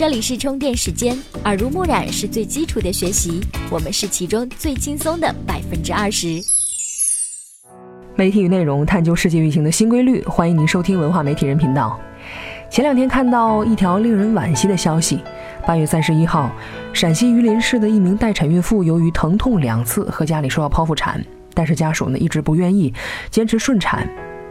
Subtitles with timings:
[0.00, 1.14] 这里是充电时间，
[1.44, 3.38] 耳濡目染是最基础的学习，
[3.70, 6.40] 我们是其中最轻松的百分之二十。
[8.16, 12.00] 媒体与内容探究世界运行的新规律，欢迎您收听文化媒体人频道。
[12.70, 15.20] 前两天看到一条令人惋惜的消息：
[15.66, 16.50] 八月三十一号，
[16.94, 21.22] 陕西榆林市的一名待产孕妇由于疼痛两次和家里说要剖腹产，
[21.52, 22.90] 但是家属呢一直不愿意，
[23.30, 24.08] 坚持顺产。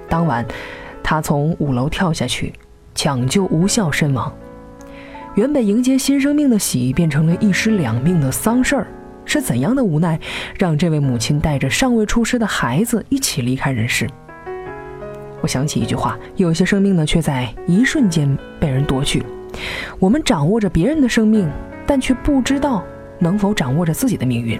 [0.07, 0.45] 当晚，
[1.01, 2.53] 她从五楼跳下去，
[2.93, 4.31] 抢救无效身亡。
[5.35, 8.87] 原本迎接新生命的喜，变成了一尸两命的丧事儿。
[9.25, 10.19] 是怎样的无奈，
[10.57, 14.09] 让这位母亲带着尚未出世的孩子一起离开人世？
[15.41, 19.23] 我想起一句话：有些生命呢，却在一瞬间被人夺去。
[19.99, 21.47] 我们掌握着别人的生命，
[21.85, 22.83] 但却不知道
[23.19, 24.59] 能否掌握着自己的命运。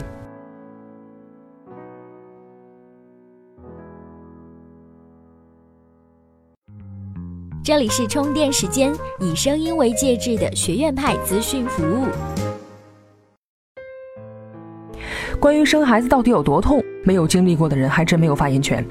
[7.70, 12.08] 这里是充电时间，以声音为介质的学院派资讯服务。
[15.40, 18.84] 关于生孩子到底有多痛，没有经历过的人还真没有发言权。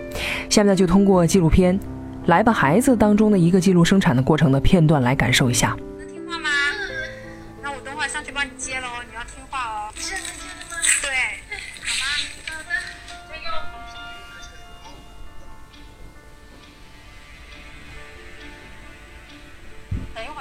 [0.49, 1.77] 下面就通过纪录片
[2.27, 5.77] 《来吧孩子》当中的一个记录生产的过程的片段来感受一下。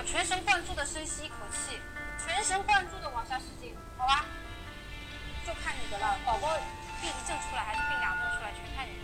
[0.10, 1.80] 全神贯注的深吸一口气，
[2.18, 4.26] 全神贯注的往下使劲，好吧？
[5.46, 6.56] 就看你的了，宝宝
[7.02, 8.97] 病一阵出来还是病两阵出来，全看你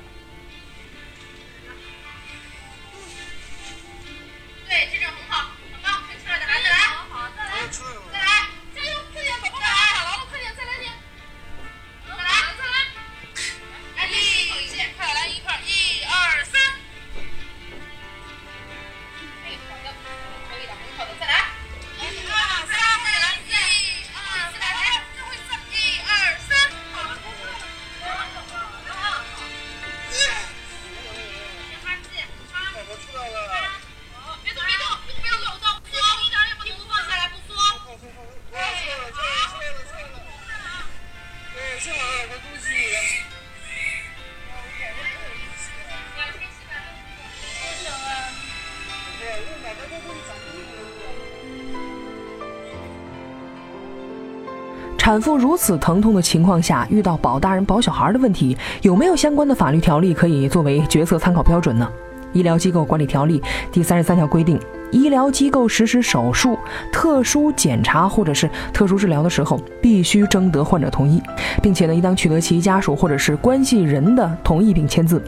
[54.97, 61.91] 产妇如此疼痛的情况下，遇到保大人保小孩的问题，有没有相关的法律条例可以作为决策参考标准呢？
[62.33, 63.39] 《医疗机构管理条例》
[63.71, 64.59] 第三十三条规定，
[64.91, 66.57] 医疗机构实施手术、
[66.91, 71.21] 特殊检查或者是特殊治疗的时候，必须征得患者同意，
[71.61, 75.21] 并且呢，应当取得其家属或者是关系人的同意并签字。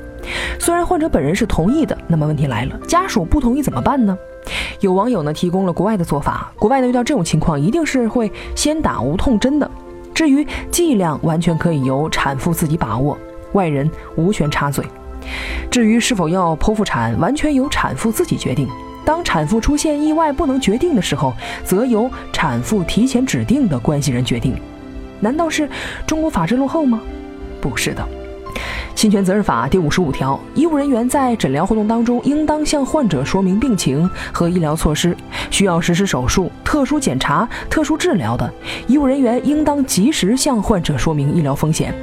[0.59, 4.17] 虽然患者本人是同意的，那么问题来了，家属不同意怎么办呢？
[4.79, 9.69] 有网友呢提供了国外的做法，国外呢遇到这种情况，一定是会先打无痛针的。
[10.13, 13.17] 至于剂量，完全可以由产妇自己把握，
[13.53, 14.83] 外人无权插嘴。
[15.69, 18.67] 至于是否要剖腹产，完全由产妇自己决定。
[19.05, 24.55] 当产妇出现意外不能决定的时候，则由产妇提前指定的关系人决定。
[25.19, 25.69] 难道是
[26.07, 26.99] 中国法制落后吗？
[27.61, 28.07] 不是的。
[28.95, 35.15] 侵权责任法第五十五条，医务人员在诊疗活动当中，应当向患者说明病情和医疗措施。
[35.51, 38.51] 需要实施手术、特殊检查、特殊治疗的，
[38.87, 41.93] 医务人员应当及时向患者说明医疗风险、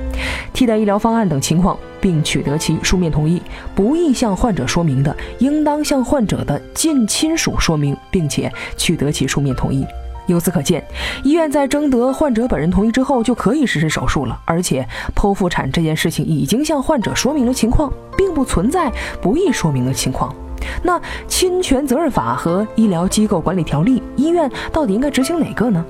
[0.52, 3.40] 替代医疗方案等情况，并取得其书面同意。
[3.74, 9.86] 不宜向患者说明的，应当向患者的近亲属说明，并且取得其书面同意。
[10.26, 10.82] 由此可见，
[11.24, 18.90] 医院在征得患者本人同意之后就可以实施手术了，而且剖腹产这件事情已经向患者说明了情况，并不存在
[19.20, 20.34] 不易说明的情况。
[20.82, 25.84] 那侵权责任法和医疗机构管理条例，医院到底应该执行哪个呢？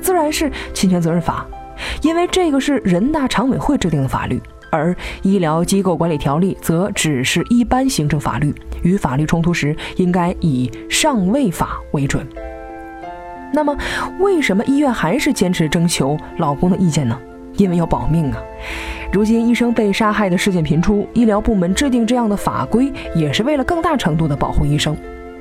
[0.00, 1.46] 自然是侵权责任法，
[2.02, 8.52] 因为这个是人大常委会制定的法律，而医疗机构管理条例则只是一般行政法律，
[8.82, 12.26] 与法律冲突时应该以上位法为准。
[13.52, 13.76] 那么，
[14.18, 17.18] 为什么医院还是坚持征求老公的意见呢？
[17.56, 18.38] 因为要保命啊！
[19.10, 24.94] 如今医生被杀害的事件频出，医疗部门制定这样的法规，也是为了更大程度地保护医生。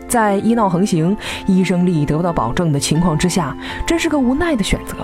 [0.07, 3.53] 在医闹横行、医生利益得不到保证的情况之下，
[3.85, 4.95] 这是个无奈的选择。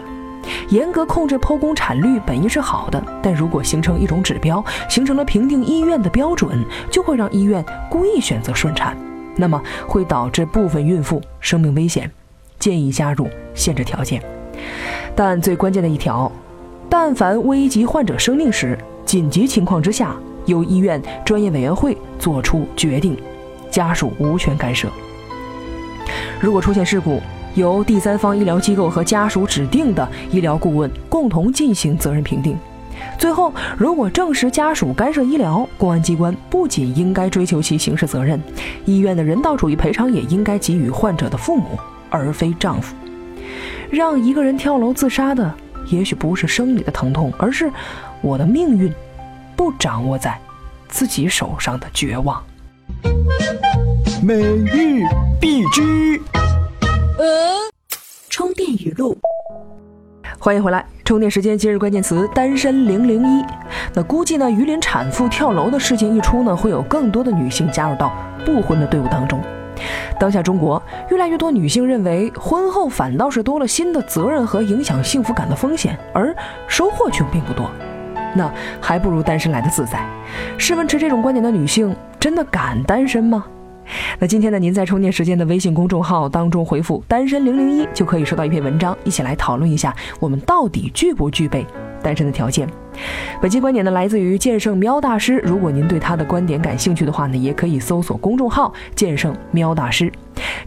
[0.69, 8.95] 严格控制剖宫产率本意是好的，但如果形成一种指标，形成了评定医院的标准，就会让医院故意选择顺产，
[9.35, 12.09] 那么会导致部分孕妇生命危险。
[12.61, 14.23] 建议加入限制条件。
[15.13, 16.31] 但最关键的一条，
[16.89, 20.15] 但凡危及患者生命时，紧急情况之下，
[20.45, 23.17] 由医院专业委员会作出决定，
[23.69, 24.87] 家属无权干涉。
[26.39, 27.19] 如果出现事故，
[27.55, 32.57] 由第三方医疗机构和家属指定的医疗顾问共同进行责任评定。
[33.17, 38.41] 最后，如果证实家属干涉医疗，公安机关不仅应该追究其刑事责任，
[38.85, 41.77] 医院的人道主义赔偿也应该给予患者的父母，
[42.11, 42.95] 而非丈夫。
[43.89, 45.51] 让一个人跳楼自杀的，
[45.87, 47.71] 也许不是生理的疼痛，而是
[48.21, 48.93] 我的命运
[49.55, 50.39] 不掌握在
[50.87, 52.43] 自己手上的绝望。
[54.23, 55.03] 美玉
[55.39, 56.21] 必知。
[58.29, 59.17] 充电语录。
[60.39, 61.57] 欢迎回来，充电时间。
[61.57, 63.45] 今日关键词：单身零零一。
[63.93, 68.11] 那估计呢，榆林产妇跳楼的事情一出呢，会有更多的女性加入到
[68.45, 69.39] 不婚的队伍当中。
[70.19, 76.35] 当下中国越来越多女性认为，婚后反倒是多了新的责任和影响幸福感的风险，而
[76.67, 77.69] 收获却并不多。
[78.33, 78.49] 那
[78.79, 80.05] 还不如单身来的自在。
[80.57, 83.45] 试问持这种观点的女性，真的敢单身吗？
[84.19, 91.65] 那今天呢，您在充电时间的微信公众号当中回复“单身零零一”，就可以收到一篇文章，一起来讨论一下我们到底具不具备
[92.01, 92.67] 单身的条件。
[93.41, 95.39] 本期观点呢，来自于剑圣喵大师。
[95.39, 100.11] 如果您对他的观点感兴趣的话呢，也可以搜索公众号“剑圣喵大师”。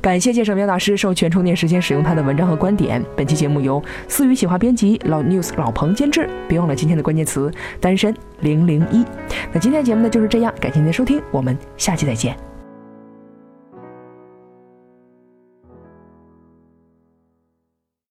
[0.00, 3.02] 感谢剑圣喵大师授权充电时间使用他的文章和观点。
[3.16, 6.28] 本期节目由思雨企划编辑，老 news 老彭监制。
[6.48, 7.50] 别忘了今天的关键词
[7.80, 9.04] “单身零零一”。
[9.52, 12.53] 那今天的节目呢就是这样，感谢您的收听，我们下期再见。